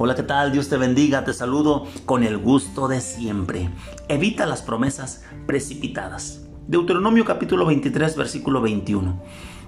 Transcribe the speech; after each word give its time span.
Hola, 0.00 0.14
¿qué 0.14 0.22
tal? 0.22 0.52
Dios 0.52 0.68
te 0.68 0.76
bendiga, 0.76 1.24
te 1.24 1.34
saludo 1.34 1.88
con 2.06 2.22
el 2.22 2.38
gusto 2.38 2.86
de 2.86 3.00
siempre. 3.00 3.68
Evita 4.06 4.46
las 4.46 4.62
promesas 4.62 5.24
precipitadas. 5.44 6.46
Deuteronomio 6.68 7.24
capítulo 7.24 7.66
23, 7.66 8.16
versículo 8.16 8.60
21. 8.60 9.20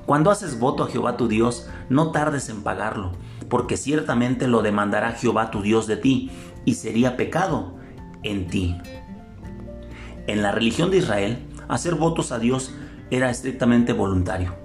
Cuando 0.06 0.30
haces 0.30 0.60
voto 0.60 0.84
a 0.84 0.86
Jehová 0.86 1.16
tu 1.16 1.26
Dios, 1.26 1.68
no 1.88 2.12
tardes 2.12 2.48
en 2.48 2.62
pagarlo, 2.62 3.10
porque 3.48 3.76
ciertamente 3.76 4.46
lo 4.46 4.62
demandará 4.62 5.10
Jehová 5.10 5.50
tu 5.50 5.62
Dios 5.62 5.88
de 5.88 5.96
ti, 5.96 6.30
y 6.64 6.74
sería 6.74 7.16
pecado 7.16 7.74
en 8.22 8.46
ti. 8.46 8.76
En 10.28 10.42
la 10.42 10.52
religión 10.52 10.92
de 10.92 10.98
Israel, 10.98 11.44
hacer 11.66 11.96
votos 11.96 12.30
a 12.30 12.38
Dios 12.38 12.72
era 13.10 13.30
estrictamente 13.30 13.92
voluntario. 13.92 14.59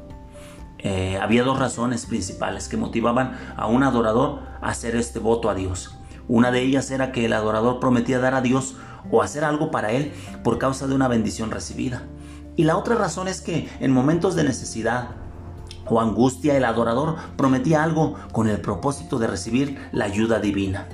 Eh, 0.80 1.18
había 1.22 1.44
dos 1.44 1.60
razones 1.60 2.06
principales 2.06 2.68
que 2.68 2.78
motivaban 2.78 3.38
a 3.56 3.68
un 3.68 3.84
adorador 3.84 4.42
a 4.62 4.70
hacer 4.70 4.96
este 4.96 5.20
voto 5.20 5.50
a 5.50 5.56
Dios. 5.56 5.98
Una 6.28 6.52
de 6.52 6.62
ellas 6.62 6.92
era 6.92 7.12
que 7.12 7.26
el 7.26 7.34
adorador 7.34 7.80
prometía 7.80 8.20
dar 8.20 8.34
a 8.34 8.42
Dios 8.42 8.76
o 9.12 9.22
hacer 9.22 9.44
algo 9.44 9.72
para 9.72 9.92
él 9.92 10.14
por 10.44 10.58
causa 10.58 10.88
de 10.88 10.96
una 10.96 11.08
bendición 11.08 11.52
recibida. 11.52 12.04
Y 12.56 12.64
la 12.64 12.78
otra 12.78 12.96
razón 12.96 13.28
es 13.28 13.42
que 13.42 13.70
en 13.80 13.92
momentos 13.92 14.36
de 14.36 14.44
necesidad 14.44 15.10
o 15.88 16.02
angustia 16.02 16.58
el 16.58 16.66
adorador 16.66 17.16
prometía 17.36 17.84
algo 17.84 18.16
con 18.32 18.48
el 18.48 18.60
propósito 18.60 19.20
de 19.20 19.28
recibir 19.28 19.78
la 19.92 20.06
ayuda 20.06 20.40
divina. 20.40 20.88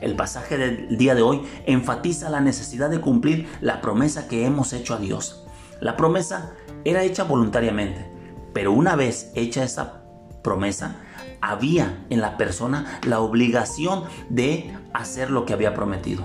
El 0.00 0.16
pasaje 0.16 0.58
del 0.58 0.98
día 0.98 1.14
de 1.14 1.22
hoy 1.22 1.42
enfatiza 1.64 2.28
la 2.28 2.40
necesidad 2.40 2.90
de 2.90 3.00
cumplir 3.00 3.48
la 3.60 3.80
promesa 3.80 4.26
que 4.26 4.44
hemos 4.44 4.72
hecho 4.72 4.94
a 4.94 4.98
Dios. 4.98 5.44
La 5.80 5.96
promesa 5.96 6.50
era 6.84 7.04
hecha 7.04 7.22
voluntariamente, 7.22 8.11
pero 8.52 8.72
una 8.72 8.96
vez 8.96 9.30
hecha 9.34 9.64
esa 9.64 10.02
promesa, 10.42 10.96
había 11.40 12.04
en 12.10 12.20
la 12.20 12.36
persona 12.36 13.00
la 13.06 13.20
obligación 13.20 14.04
de 14.30 14.76
hacer 14.92 15.30
lo 15.30 15.44
que 15.44 15.52
había 15.52 15.74
prometido. 15.74 16.24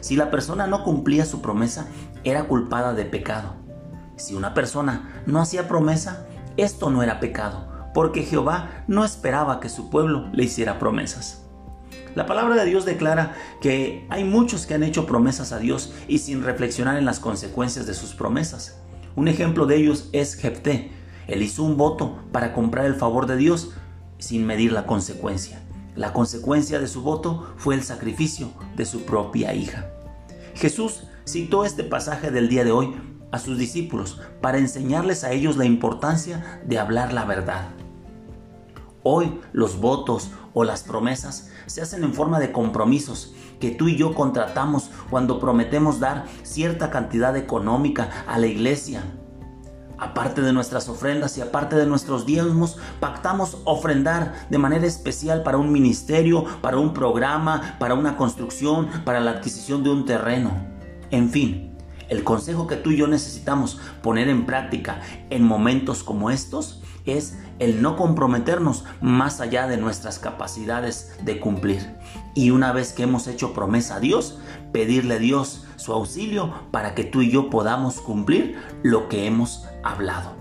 Si 0.00 0.16
la 0.16 0.30
persona 0.30 0.66
no 0.66 0.82
cumplía 0.82 1.26
su 1.26 1.42
promesa, 1.42 1.86
era 2.24 2.44
culpada 2.44 2.94
de 2.94 3.04
pecado. 3.04 3.54
Si 4.16 4.34
una 4.34 4.54
persona 4.54 5.22
no 5.26 5.40
hacía 5.40 5.68
promesa, 5.68 6.26
esto 6.56 6.90
no 6.90 7.02
era 7.02 7.20
pecado, 7.20 7.90
porque 7.94 8.22
Jehová 8.22 8.84
no 8.86 9.04
esperaba 9.04 9.60
que 9.60 9.68
su 9.68 9.90
pueblo 9.90 10.28
le 10.32 10.44
hiciera 10.44 10.78
promesas. 10.78 11.46
La 12.14 12.26
palabra 12.26 12.56
de 12.56 12.64
Dios 12.64 12.84
declara 12.84 13.34
que 13.60 14.06
hay 14.10 14.24
muchos 14.24 14.66
que 14.66 14.74
han 14.74 14.82
hecho 14.82 15.06
promesas 15.06 15.52
a 15.52 15.58
Dios 15.58 15.92
y 16.08 16.18
sin 16.18 16.42
reflexionar 16.42 16.96
en 16.96 17.04
las 17.04 17.20
consecuencias 17.20 17.86
de 17.86 17.94
sus 17.94 18.14
promesas. 18.14 18.80
Un 19.16 19.28
ejemplo 19.28 19.66
de 19.66 19.76
ellos 19.76 20.08
es 20.12 20.34
Jepté, 20.34 20.90
él 21.30 21.42
hizo 21.42 21.62
un 21.62 21.76
voto 21.76 22.18
para 22.32 22.52
comprar 22.52 22.86
el 22.86 22.96
favor 22.96 23.26
de 23.26 23.36
Dios 23.36 23.70
sin 24.18 24.44
medir 24.44 24.72
la 24.72 24.84
consecuencia. 24.84 25.62
La 25.94 26.12
consecuencia 26.12 26.80
de 26.80 26.88
su 26.88 27.02
voto 27.02 27.54
fue 27.56 27.76
el 27.76 27.84
sacrificio 27.84 28.50
de 28.76 28.84
su 28.84 29.02
propia 29.02 29.54
hija. 29.54 29.86
Jesús 30.54 31.04
citó 31.24 31.64
este 31.64 31.84
pasaje 31.84 32.32
del 32.32 32.48
día 32.48 32.64
de 32.64 32.72
hoy 32.72 32.96
a 33.30 33.38
sus 33.38 33.58
discípulos 33.58 34.20
para 34.40 34.58
enseñarles 34.58 35.22
a 35.22 35.30
ellos 35.30 35.56
la 35.56 35.64
importancia 35.66 36.60
de 36.66 36.80
hablar 36.80 37.12
la 37.12 37.24
verdad. 37.24 37.68
Hoy 39.04 39.40
los 39.52 39.80
votos 39.80 40.30
o 40.52 40.64
las 40.64 40.82
promesas 40.82 41.48
se 41.66 41.80
hacen 41.80 42.02
en 42.02 42.12
forma 42.12 42.40
de 42.40 42.50
compromisos 42.50 43.34
que 43.60 43.70
tú 43.70 43.86
y 43.86 43.96
yo 43.96 44.14
contratamos 44.14 44.90
cuando 45.10 45.38
prometemos 45.38 46.00
dar 46.00 46.24
cierta 46.42 46.90
cantidad 46.90 47.36
económica 47.36 48.24
a 48.26 48.36
la 48.38 48.48
iglesia 48.48 49.04
Aparte 50.00 50.40
de 50.40 50.54
nuestras 50.54 50.88
ofrendas 50.88 51.36
y 51.36 51.42
aparte 51.42 51.76
de 51.76 51.84
nuestros 51.84 52.24
diezmos, 52.24 52.78
pactamos 53.00 53.58
ofrendar 53.64 54.46
de 54.48 54.56
manera 54.56 54.86
especial 54.86 55.42
para 55.42 55.58
un 55.58 55.70
ministerio, 55.70 56.46
para 56.62 56.78
un 56.78 56.94
programa, 56.94 57.76
para 57.78 57.92
una 57.92 58.16
construcción, 58.16 58.88
para 59.04 59.20
la 59.20 59.32
adquisición 59.32 59.84
de 59.84 59.90
un 59.90 60.06
terreno. 60.06 60.52
En 61.10 61.28
fin, 61.28 61.76
el 62.08 62.24
consejo 62.24 62.66
que 62.66 62.76
tú 62.76 62.92
y 62.92 62.96
yo 62.96 63.06
necesitamos 63.08 63.78
poner 64.02 64.30
en 64.30 64.46
práctica 64.46 65.02
en 65.28 65.44
momentos 65.44 66.02
como 66.02 66.30
estos 66.30 66.82
es 67.06 67.38
el 67.58 67.82
no 67.82 67.96
comprometernos 67.96 68.84
más 69.00 69.40
allá 69.40 69.66
de 69.66 69.76
nuestras 69.76 70.18
capacidades 70.18 71.12
de 71.22 71.40
cumplir. 71.40 71.96
Y 72.34 72.50
una 72.50 72.72
vez 72.72 72.92
que 72.92 73.02
hemos 73.02 73.26
hecho 73.26 73.52
promesa 73.52 73.96
a 73.96 74.00
Dios, 74.00 74.38
pedirle 74.72 75.14
a 75.14 75.18
Dios 75.18 75.66
su 75.76 75.92
auxilio 75.92 76.52
para 76.70 76.94
que 76.94 77.04
tú 77.04 77.22
y 77.22 77.30
yo 77.30 77.50
podamos 77.50 78.00
cumplir 78.00 78.56
lo 78.82 79.08
que 79.08 79.26
hemos 79.26 79.66
hablado. 79.82 80.32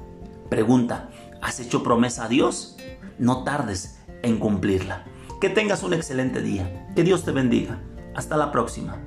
Pregunta, 0.49 1.09
¿has 1.41 1.59
hecho 1.59 1.83
promesa 1.83 2.25
a 2.25 2.29
Dios? 2.29 2.77
No 3.17 3.43
tardes 3.43 3.99
en 4.21 4.37
cumplirla. 4.37 5.05
Que 5.41 5.49
tengas 5.49 5.83
un 5.83 5.93
excelente 5.93 6.41
día. 6.41 6.87
Que 6.95 7.03
Dios 7.03 7.23
te 7.23 7.31
bendiga. 7.31 7.79
Hasta 8.15 8.35
la 8.35 8.51
próxima. 8.51 8.97